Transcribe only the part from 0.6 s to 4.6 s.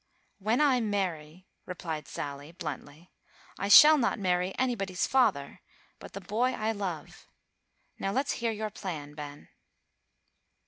I marry," replied Sally, bluntly, "I shall not marry